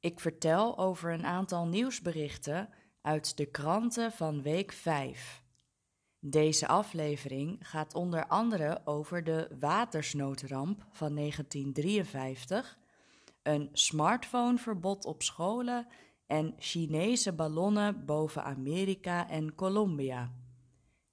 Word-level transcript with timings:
Ik 0.00 0.20
vertel 0.20 0.78
over 0.78 1.12
een 1.12 1.26
aantal 1.26 1.66
nieuwsberichten 1.66 2.68
uit 3.00 3.36
de 3.36 3.46
kranten 3.46 4.12
van 4.12 4.42
week 4.42 4.72
5. 4.72 5.42
Deze 6.20 6.66
aflevering 6.66 7.68
gaat 7.68 7.94
onder 7.94 8.26
andere 8.26 8.80
over 8.84 9.24
de 9.24 9.56
watersnoodramp 9.58 10.86
van 10.90 11.14
1953, 11.14 12.78
een 13.42 13.68
smartphoneverbod 13.72 15.04
op 15.04 15.22
scholen 15.22 15.86
en 16.26 16.54
Chinese 16.58 17.32
ballonnen 17.32 18.04
boven 18.04 18.44
Amerika 18.44 19.28
en 19.28 19.54
Colombia. 19.54 20.32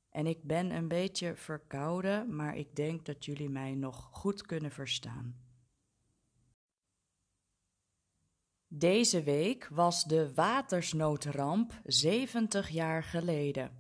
En 0.10 0.28
ik 0.28 0.44
ben 0.44 0.72
een 0.72 0.88
beetje 0.88 1.36
verkouden, 1.36 2.36
maar 2.36 2.56
ik 2.56 2.76
denk 2.76 3.06
dat 3.06 3.26
jullie 3.26 3.50
mij 3.50 3.76
nog 3.76 4.10
goed 4.12 4.42
kunnen 4.42 4.72
verstaan. 4.72 5.44
Deze 8.78 9.24
week 9.24 9.68
was 9.72 10.04
de 10.04 10.34
watersnoodramp 10.34 11.82
70 11.84 12.70
jaar 12.70 13.04
geleden. 13.04 13.72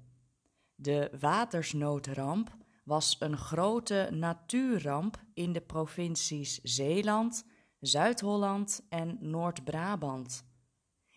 De 0.75 1.11
watersnoodramp 1.19 2.55
was 2.83 3.15
een 3.19 3.37
grote 3.37 4.09
natuurramp 4.11 5.23
in 5.33 5.53
de 5.53 5.61
provincies 5.61 6.59
Zeeland, 6.63 7.45
Zuid-Holland 7.79 8.85
en 8.89 9.17
Noord-Brabant. 9.21 10.45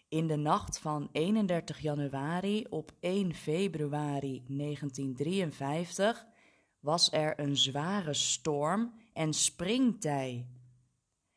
In 0.09 0.27
de 0.27 0.37
nacht 0.37 0.79
van 0.79 1.09
31 1.13 1.79
januari 1.79 2.67
op 2.69 2.93
1 3.01 3.35
februari 3.35 4.45
1953 4.47 6.27
was 6.81 7.13
er 7.13 7.41
een 7.41 7.57
zware 7.57 8.15
storm 8.15 8.93
en 9.13 9.33
springtij. 9.33 10.47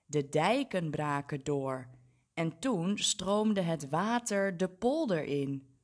De 0.05 0.29
dijken 0.29 0.91
braken 0.91 1.43
door 1.43 1.99
en 2.33 2.59
toen 2.59 2.97
stroomde 2.97 3.61
het 3.61 3.89
water 3.89 4.57
de 4.57 4.69
polder 4.69 5.23
in. 5.23 5.75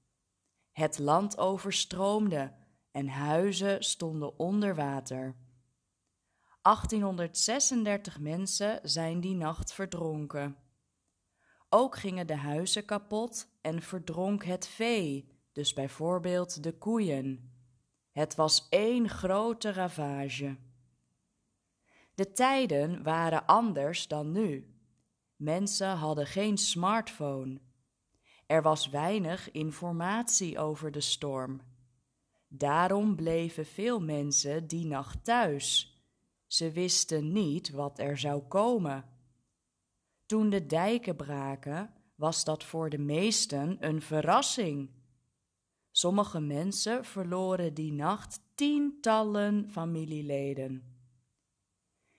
Het 0.72 1.00
land 1.00 1.38
overstroomde 1.38 2.54
en 2.92 3.08
huizen 3.08 3.84
stonden 3.84 4.39
onder 4.39 4.76
water. 4.76 5.36
1836 6.62 8.20
mensen 8.20 8.80
zijn 8.84 9.22
die 9.22 9.36
nacht 9.36 9.73
verdronken. 9.73 10.58
Ook 11.70 11.98
gingen 11.98 12.28
de 12.28 12.36
huizen 12.36 12.86
kapot 12.86 13.50
en 13.61 13.82
verdronk 13.82 14.44
het 14.44 14.67
vee, 14.67 15.30
dus 15.52 15.73
bijvoorbeeld 15.73 16.64
de 16.64 16.78
koeien. 16.78 17.52
Het 18.11 18.36
was 18.36 18.67
één 18.70 19.09
grote 19.09 19.72
ravage. 19.72 20.58
De 22.16 22.32
tijden 22.32 23.04
waren 23.04 23.45
anders 23.45 24.08
dan 24.08 24.32
nu. 24.32 24.77
Mensen 25.38 25.96
hadden 25.98 26.28
geen 26.28 26.58
smartphone. 26.58 27.62
Er 28.46 28.62
was 28.62 28.90
weinig 28.90 29.52
informatie 29.52 30.60
over 30.60 30.92
de 30.92 31.02
storm. 31.02 31.62
Daarom 32.48 33.16
bleven 33.16 33.66
veel 33.66 34.00
mensen 34.00 34.67
die 34.67 34.86
nacht 34.86 35.23
thuis. 35.23 35.95
Ze 36.48 36.72
wisten 36.72 37.32
niet 37.32 37.70
wat 37.70 38.00
er 38.00 38.17
zou 38.17 38.42
komen. 38.42 39.06
Toen 40.26 40.50
de 40.50 40.66
dijken 40.66 41.16
braken, 41.16 41.94
was 42.16 42.44
dat 42.44 42.64
voor 42.64 42.90
de 42.90 42.98
meesten 42.98 43.78
een 43.80 44.02
verrassing. 44.02 44.90
Sommige 45.92 46.40
mensen 46.40 47.06
verloren 47.06 47.73
die 47.73 47.92
nacht 47.92 48.40
tientallen 48.56 49.72
familieleden. 49.72 50.97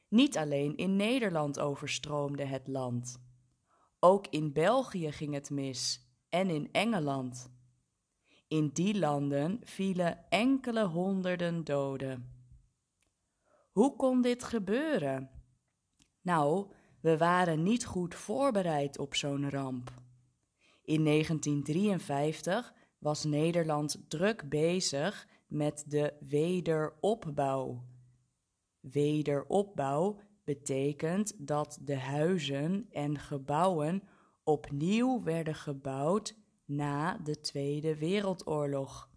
Niet 0.09 0.37
alleen 0.37 0.77
in 0.77 0.97
Nederland 0.97 1.59
overstroomde 1.61 2.45
het 2.45 2.67
land. 2.67 3.21
Ook 4.01 4.27
in 4.27 4.53
België 4.53 5.13
ging 5.13 5.35
het 5.35 5.51
mis 5.51 6.07
en 6.29 6.51
in 6.51 6.69
Engeland. 6.73 7.51
In 8.49 8.71
die 8.73 8.99
landen 8.99 9.61
vielen 9.63 10.31
enkele 10.31 10.85
honderden 10.85 11.65
doden. 11.65 12.33
Hoe 13.73 13.97
kon 13.97 14.23
dit 14.23 14.45
gebeuren? 14.45 15.31
Nou, 16.23 16.71
we 17.01 17.17
waren 17.17 17.63
niet 17.63 17.87
goed 17.87 18.15
voorbereid 18.15 18.99
op 18.99 19.15
zo'n 19.15 19.51
ramp. 19.51 19.93
In 20.83 21.05
1953 21.05 22.75
was 22.99 23.25
Nederland 23.25 24.05
druk 24.09 24.49
bezig 24.49 25.29
met 25.47 25.85
de 25.87 26.13
wederopbouw 26.21 27.83
Wederopbouw 28.93 30.19
betekent 30.45 31.35
dat 31.47 31.79
de 31.81 31.99
huizen 31.99 32.87
en 32.91 33.19
gebouwen 33.19 34.03
opnieuw 34.45 35.23
werden 35.23 35.55
gebouwd 35.55 36.35
na 36.65 37.17
de 37.17 37.41
Tweede 37.41 37.97
Wereldoorlog. 37.97 39.11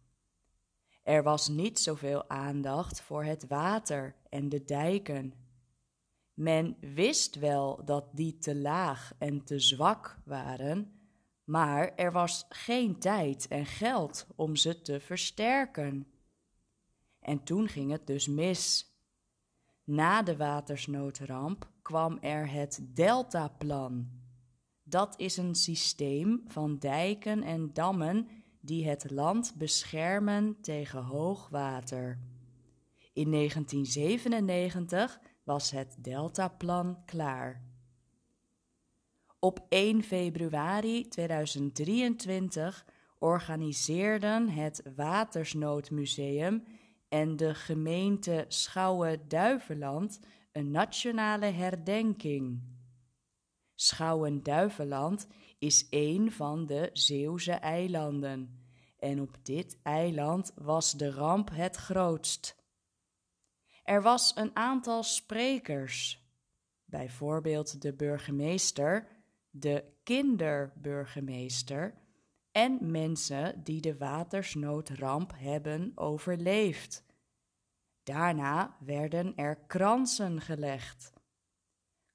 Er 1.04 1.24
was 1.24 1.48
niet 1.48 1.80
zoveel 1.80 2.30
aandacht 2.30 3.02
voor 3.02 3.24
het 3.24 3.48
water 3.48 4.16
en 4.30 4.50
de 4.50 4.64
dijken. 4.64 5.34
Men 6.34 6.78
wist 6.80 7.36
wel 7.36 7.86
dat 7.86 8.06
die 8.14 8.38
te 8.38 8.56
laag 8.56 9.14
en 9.18 9.44
te 9.44 9.60
zwak 9.60 10.18
waren, 10.26 10.94
maar 11.44 11.96
er 11.96 12.12
was 12.12 12.46
geen 12.50 13.00
tijd 13.00 13.48
en 13.48 13.66
geld 13.66 14.28
om 14.36 14.56
ze 14.56 14.82
te 14.82 15.00
versterken. 15.00 16.08
En 17.20 17.44
toen 17.44 17.68
ging 17.68 17.92
het 17.92 18.08
dus 18.08 18.28
mis. 18.28 18.91
Na 19.84 20.24
de 20.24 20.38
watersnoodramp 20.38 21.70
kwam 21.82 22.18
er 22.20 22.52
het 22.52 22.80
Deltaplan. 22.94 24.10
Dat 24.84 25.20
is 25.20 25.38
een 25.38 25.56
systeem 25.56 26.42
van 26.48 26.78
dijken 26.80 27.44
en 27.44 27.74
dammen 27.74 28.28
die 28.60 28.88
het 28.88 29.12
land 29.12 29.54
beschermen 29.58 30.58
tegen 30.62 31.04
hoog 31.04 31.50
water. 31.50 32.20
In 33.14 33.32
1997 33.32 35.20
was 35.44 35.72
het 35.72 35.98
Deltaplan 36.00 37.06
klaar. 37.06 37.62
Op 39.40 39.66
1 39.70 40.04
februari 40.04 41.08
2023 41.08 42.86
organiseerden 43.20 44.50
het 44.50 44.84
Watersnoodmuseum 44.96 46.64
en 47.12 47.36
de 47.36 47.56
gemeente 47.56 48.46
Schouwen-Duiveland 48.48 50.20
een 50.52 50.72
nationale 50.72 51.46
herdenking. 51.46 52.62
Schouwen-Duiveland 53.76 55.28
is 55.60 55.88
een 55.90 56.32
van 56.32 56.66
de 56.66 56.90
Zeeuwse 56.94 57.52
eilanden 57.52 58.66
en 58.98 59.22
op 59.22 59.38
dit 59.44 59.78
eiland 59.84 60.52
was 60.56 60.92
de 60.92 61.12
ramp 61.12 61.50
het 61.54 61.76
grootst. 61.76 62.56
Er 63.84 64.02
was 64.02 64.32
een 64.36 64.56
aantal 64.56 65.04
sprekers, 65.04 66.26
bijvoorbeeld 66.86 67.82
de 67.82 67.94
burgemeester, 67.94 69.08
de 69.50 69.84
kinderburgemeester 70.04 72.01
en 72.52 72.92
mensen 72.92 73.64
die 73.64 73.82
de 73.82 73.98
watersnoodramp 73.98 75.32
hebben 75.36 75.92
overleefd. 75.96 77.06
Daarna 78.04 78.78
werden 78.80 79.36
er 79.36 79.56
kransen 79.68 80.42
gelegd. 80.42 81.14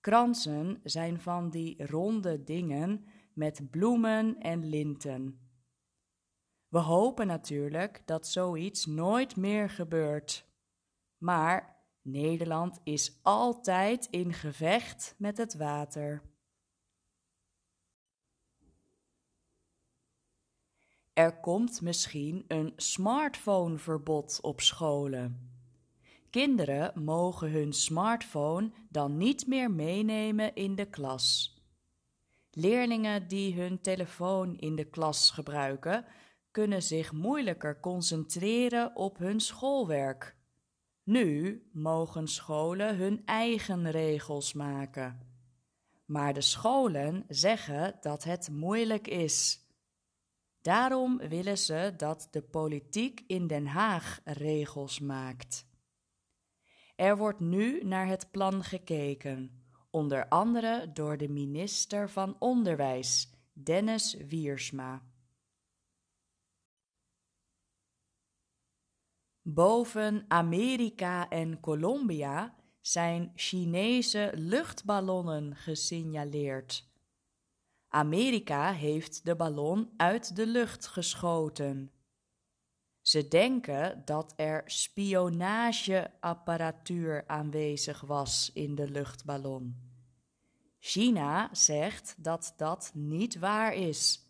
Kransen 0.01 0.81
zijn 0.83 1.21
van 1.21 1.51
die 1.51 1.87
ronde 1.87 2.45
dingen 2.45 3.05
met 3.33 3.71
bloemen 3.71 4.39
en 4.39 4.65
linten. 4.65 5.41
We 6.69 6.79
hopen 6.79 7.27
natuurlijk 7.27 8.03
dat 8.05 8.27
zoiets 8.27 8.87
nooit 8.87 9.37
meer 9.37 9.71
gebeurt. 9.71 10.47
Maar 11.19 11.77
Nederland 12.03 12.81
is 12.85 13.19
altijd 13.23 14.07
in 14.11 14.33
gevecht 14.33 15.15
met 15.19 15.37
het 15.37 15.55
water. 15.55 16.23
Er 21.17 21.41
komt 21.41 21.81
misschien 21.81 22.45
een 22.49 22.73
smartphoneverbod 22.77 24.39
op 24.43 24.61
scholen. 24.61 25.51
Kinderen 26.31 27.03
mogen 27.03 27.51
hun 27.51 27.73
smartphone 27.73 28.71
dan 28.89 29.17
niet 29.17 29.47
meer 29.47 29.71
meenemen 29.71 30.55
in 30.55 30.75
de 30.75 30.85
klas. 30.85 31.57
Leerlingen 32.51 33.29
die 33.29 33.55
hun 33.61 33.81
telefoon 33.81 34.57
in 34.59 34.77
de 34.77 34.85
klas 34.85 35.31
gebruiken, 35.31 36.05
kunnen 36.51 36.83
zich 36.83 37.13
moeilijker 37.13 37.81
concentreren 37.81 38.97
op 38.97 39.19
hun 39.19 39.41
schoolwerk. 39.41 40.37
Nu 41.03 41.63
mogen 41.73 42.29
scholen 42.29 42.97
hun 42.97 43.23
eigen 43.25 43.91
regels 43.91 44.53
maken. 44.53 45.21
Maar 46.05 46.35
de 46.35 46.41
scholen 46.41 47.25
zeggen 47.29 47.97
dat 48.01 48.25
het 48.25 48.49
moeilijk 48.51 49.09
is. 49.09 49.66
Daarom 50.67 51.19
willen 51.19 51.59
ze 51.59 51.95
dat 51.97 52.29
de 52.31 52.43
politiek 52.43 53.25
in 53.27 53.47
Den 53.47 53.67
Haag 53.67 54.21
regels 54.25 55.01
maakt. 55.01 55.67
Er 56.97 57.17
wordt 57.17 57.41
nu 57.41 57.85
naar 57.85 58.07
het 58.07 58.31
plan 58.31 58.65
gekeken, 58.65 59.65
onder 59.91 60.29
andere 60.29 60.93
door 60.93 61.17
de 61.17 61.29
minister 61.29 62.11
van 62.11 62.37
Onderwijs, 62.39 63.31
Dennis 63.53 64.15
Wiersma. 64.15 65.03
Boven 69.43 70.25
Amerika 70.29 71.29
en 71.29 71.61
Colombia 71.61 72.55
zijn 72.81 73.33
Chinese 73.35 74.31
luchtballonnen 74.35 75.57
gesignaleerd. 75.57 76.96
Amerika 77.97 78.73
heeft 78.73 79.25
de 79.25 79.37
ballon 79.37 79.91
uit 79.97 80.37
de 80.37 80.47
lucht 80.47 80.87
geschoten. 80.87 81.91
Ze 83.01 83.29
denken 83.29 84.03
dat 84.05 84.33
er 84.37 84.63
spionageapparatuur 84.65 87.25
aanwezig 87.27 88.01
was 88.01 88.51
in 88.55 88.75
de 88.75 88.91
luchtballon. 88.91 89.77
China 90.79 91.49
zegt 91.53 92.15
dat 92.19 92.55
dat 92.57 92.91
niet 92.95 93.39
waar 93.39 93.75
is. 93.75 94.21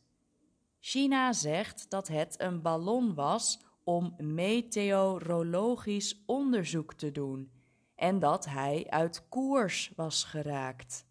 China 0.80 1.32
zegt 1.32 1.90
dat 1.90 2.08
het 2.08 2.40
een 2.40 2.62
ballon 2.62 3.14
was 3.14 3.60
om 3.84 4.14
meteorologisch 4.18 6.22
onderzoek 6.26 6.94
te 6.94 7.12
doen 7.12 7.50
en 7.94 8.18
dat 8.18 8.44
hij 8.44 8.86
uit 8.88 9.28
koers 9.28 9.92
was 9.96 10.24
geraakt. 10.24 11.05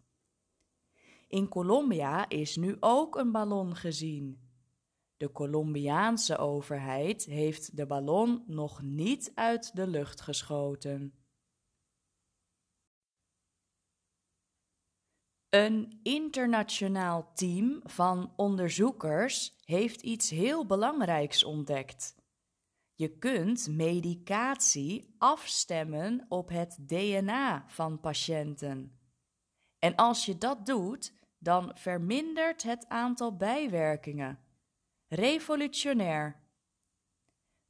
In 1.26 1.48
Colombia 1.48 2.28
is 2.28 2.56
nu 2.56 2.76
ook 2.80 3.16
een 3.16 3.32
ballon 3.32 3.76
gezien. 3.76 4.40
De 5.16 5.32
Colombiaanse 5.32 6.38
overheid 6.38 7.24
heeft 7.24 7.76
de 7.76 7.86
ballon 7.86 8.42
nog 8.46 8.82
niet 8.82 9.32
uit 9.34 9.76
de 9.76 9.86
lucht 9.86 10.20
geschoten. 10.20 11.14
Een 15.48 16.00
internationaal 16.02 17.32
team 17.34 17.80
van 17.84 18.32
onderzoekers 18.36 19.56
heeft 19.64 20.02
iets 20.02 20.30
heel 20.30 20.66
belangrijks 20.66 21.44
ontdekt. 21.44 22.14
Je 22.94 23.18
kunt 23.18 23.68
medicatie 23.68 25.14
afstemmen 25.18 26.26
op 26.28 26.48
het 26.48 26.78
DNA 26.80 27.64
van 27.68 28.00
patiënten. 28.00 28.95
En 29.78 29.94
als 29.94 30.24
je 30.24 30.38
dat 30.38 30.66
doet, 30.66 31.12
dan 31.38 31.70
vermindert 31.74 32.62
het 32.62 32.88
aantal 32.88 33.36
bijwerkingen. 33.36 34.38
Revolutionair. 35.08 36.44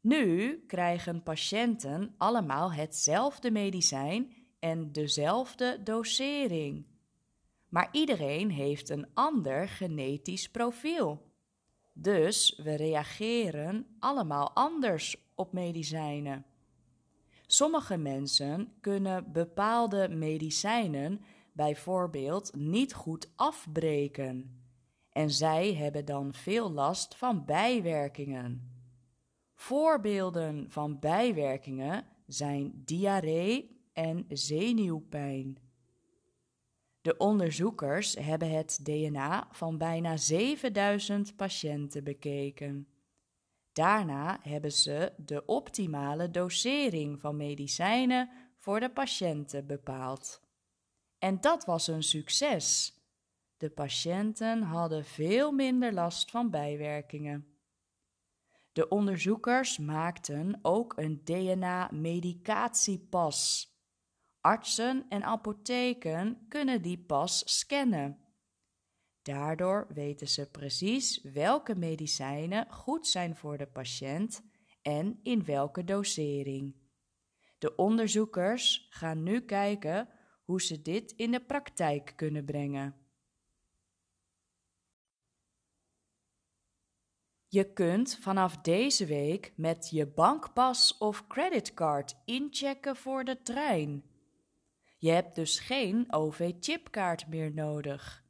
Nu 0.01 0.59
krijgen 0.67 1.23
patiënten 1.23 2.15
allemaal 2.19 2.73
hetzelfde 2.73 3.51
medicijn 3.51 4.33
en 4.59 4.93
dezelfde 4.93 5.83
dosering. 5.83 6.87
Maar 7.69 7.89
iedereen 7.93 8.51
heeft 8.51 8.89
een 8.89 9.07
ander 9.15 9.69
genetisch 9.69 10.51
profiel. 10.51 11.35
Dus 11.93 12.61
we 12.63 12.75
reageren 12.75 13.87
allemaal 13.99 14.53
anders 14.53 15.17
op 15.35 15.53
medicijnen. 15.53 16.45
Sommige 17.47 17.97
mensen 17.97 18.73
kunnen 18.81 19.33
bepaalde 19.33 20.09
medicijnen 20.09 21.21
bijvoorbeeld 21.57 22.55
niet 22.55 22.95
goed 22.95 23.31
afbreken 23.37 24.61
en 25.11 25.31
zij 25.31 25.75
hebben 25.75 26.05
dan 26.05 26.35
veel 26.35 26.73
last 26.73 27.17
van 27.17 27.45
bijwerkingen. 27.45 28.71
Voorbeelden 29.55 30.71
van 30.71 30.99
bijwerkingen 30.99 32.07
zijn 32.27 32.83
diarree 32.85 33.81
en 33.93 34.25
zenuwpijn. 34.29 35.59
De 37.01 37.17
onderzoekers 37.17 38.15
hebben 38.15 38.51
het 38.51 38.81
DNA 38.83 39.49
van 39.51 39.79
bijna 39.79 40.17
7000 40.17 41.37
patiënten 41.37 42.05
bekeken. 42.05 42.89
Daarna 43.73 44.39
hebben 44.43 44.73
ze 44.73 45.13
de 45.17 45.45
optimale 45.47 46.31
dosering 46.31 47.21
van 47.21 47.37
medicijnen 47.37 48.31
voor 48.57 48.81
de 48.81 48.91
patiënten 48.91 49.67
bepaald. 49.67 50.46
En 51.19 51.41
dat 51.41 51.65
was 51.65 51.87
een 51.87 52.03
succes. 52.03 52.95
De 53.57 53.71
patiënten 53.71 54.63
hadden 54.63 55.05
veel 55.05 55.53
minder 55.53 55.93
last 55.93 56.31
van 56.31 56.51
bijwerkingen. 56.51 57.47
De 58.73 58.89
onderzoekers 58.89 59.79
maakten 59.79 60.59
ook 60.63 60.97
een 60.97 61.21
DNA-medicatiepas. 61.25 63.71
Artsen 64.41 65.07
en 65.09 65.23
apotheken 65.23 66.47
kunnen 66.49 66.83
die 66.83 66.99
pas 66.99 67.59
scannen. 67.59 68.19
Daardoor 69.23 69.87
weten 69.95 70.29
ze 70.29 70.51
precies 70.51 71.23
welke 71.23 71.75
medicijnen 71.75 72.71
goed 72.71 73.07
zijn 73.07 73.37
voor 73.37 73.59
de 73.59 73.67
patiënt 73.67 74.43
en 74.83 75.21
in 75.23 75.45
welke 75.45 75.85
dosering. 75.85 76.77
De 77.59 77.77
onderzoekers 77.77 78.87
gaan 78.91 79.23
nu 79.23 79.41
kijken 79.41 80.09
hoe 80.47 80.63
ze 80.63 80.83
dit 80.83 81.13
in 81.13 81.31
de 81.31 81.41
praktijk 81.41 82.13
kunnen 82.17 82.45
brengen. 82.45 82.95
Je 87.49 87.73
kunt 87.73 88.19
vanaf 88.21 88.57
deze 88.57 89.07
week 89.07 89.53
met 89.57 89.91
je 89.91 90.07
bankpas 90.07 90.99
of 90.99 91.27
creditcard 91.27 92.17
inchecken 92.25 92.97
voor 92.97 93.25
de 93.25 93.43
trein. 93.43 94.05
Je 94.99 95.11
hebt 95.11 95.35
dus 95.35 95.59
geen 95.59 96.13
OV-chipkaart 96.13 97.29
meer 97.29 97.55
nodig. 97.55 98.25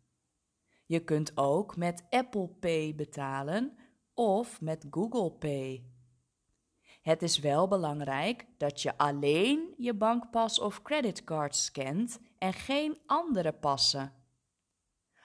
Je 0.87 1.05
kunt 1.05 1.37
ook 1.37 1.77
met 1.77 2.07
Apple 2.11 2.49
Pay 2.49 2.95
betalen 2.95 3.77
of 4.15 4.61
met 4.61 4.87
Google 4.91 5.33
Pay. 5.33 5.96
Het 7.07 7.23
is 7.23 7.39
wel 7.39 7.69
belangrijk 7.69 8.47
dat 8.57 8.83
je 8.83 8.99
alleen 8.99 9.75
je 9.77 9.95
bankpas 9.95 10.61
of 10.61 10.83
creditcard 10.83 11.57
scant 11.57 12.21
en 12.39 12.53
geen 12.53 12.99
andere 13.07 13.53
passen. 13.53 14.13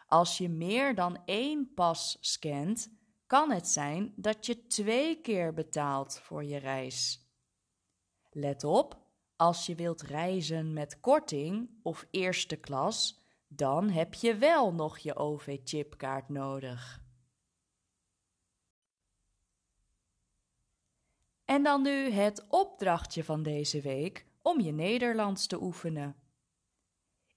Als 0.08 0.38
je 0.38 0.50
meer 0.50 0.96
dan 0.96 1.18
één 1.26 1.74
pas 1.74 2.18
scant, 2.20 2.90
kan 3.28 3.52
het 3.52 3.68
zijn 3.68 4.14
dat 4.16 4.46
je 4.46 4.68
twee 4.68 5.22
keer 5.22 5.54
betaalt 5.54 6.20
voor 6.20 6.44
je 6.44 6.58
reis. 6.58 7.30
Let 8.32 8.64
op, 8.64 8.98
als 9.36 9.66
je 9.66 9.76
wilt 9.76 10.02
reizen 10.02 10.74
met 10.74 11.00
korting 11.00 11.70
of 11.84 12.08
eerste 12.12 12.56
klas, 12.56 13.22
dan 13.48 13.90
heb 13.90 14.14
je 14.14 14.36
wel 14.36 14.74
nog 14.74 14.98
je 14.98 15.16
OV-chipkaart 15.16 16.30
nodig. 16.30 17.01
En 21.52 21.64
dan 21.64 21.82
nu 21.82 22.10
het 22.12 22.46
opdrachtje 22.48 23.24
van 23.24 23.44
deze 23.44 23.82
week 23.82 24.26
om 24.42 24.60
je 24.60 24.72
Nederlands 24.72 25.48
te 25.48 25.62
oefenen. 25.62 26.16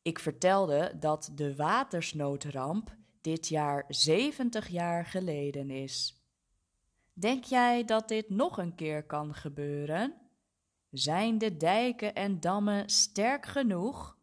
Ik 0.02 0.18
vertelde 0.18 0.96
dat 0.98 1.30
de 1.34 1.56
watersnoodramp 1.56 2.96
dit 3.20 3.48
jaar 3.48 3.84
70 3.88 4.68
jaar 4.68 5.06
geleden 5.06 5.70
is. 5.70 6.24
Denk 7.12 7.44
jij 7.44 7.84
dat 7.84 8.08
dit 8.08 8.30
nog 8.30 8.58
een 8.58 8.74
keer 8.74 9.06
kan 9.06 9.34
gebeuren? 9.34 10.14
Zijn 10.90 11.38
de 11.38 11.56
dijken 11.56 12.14
en 12.14 12.40
dammen 12.40 12.88
sterk 12.88 13.46
genoeg? 13.46 14.18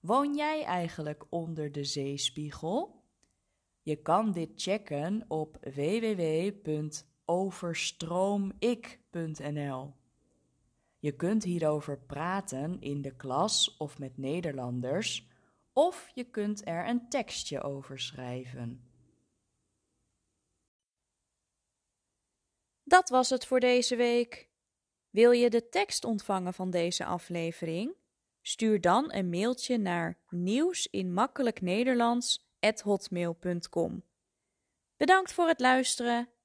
Woon 0.00 0.34
jij 0.34 0.64
eigenlijk 0.64 1.26
onder 1.28 1.72
de 1.72 1.84
zeespiegel? 1.84 3.04
Je 3.82 3.96
kan 3.96 4.32
dit 4.32 4.50
checken 4.54 5.24
op 5.28 5.56
www.overstroomik.nl. 7.30 9.94
Je 10.98 11.16
kunt 11.16 11.44
hierover 11.44 11.98
praten 11.98 12.80
in 12.80 13.02
de 13.02 13.16
klas 13.16 13.76
of 13.76 13.98
met 13.98 14.18
Nederlanders 14.18 15.28
of 15.72 16.10
je 16.14 16.24
kunt 16.24 16.66
er 16.66 16.88
een 16.88 17.08
tekstje 17.08 17.62
over 17.62 18.00
schrijven. 18.00 18.84
Dat 22.82 23.08
was 23.08 23.30
het 23.30 23.46
voor 23.46 23.60
deze 23.60 23.96
week. 23.96 24.48
Wil 25.10 25.30
je 25.30 25.50
de 25.50 25.68
tekst 25.68 26.04
ontvangen 26.04 26.54
van 26.54 26.70
deze 26.70 27.04
aflevering? 27.04 27.94
Stuur 28.42 28.80
dan 28.80 29.12
een 29.12 29.30
mailtje 29.30 29.78
naar 29.78 30.18
nieuws 30.28 30.86
in 30.86 31.12
makkelijk 31.12 31.60
Nederlands 31.60 32.48
hotmail.com. 32.82 34.04
Bedankt 34.96 35.32
voor 35.32 35.48
het 35.48 35.60
luisteren 35.60 36.28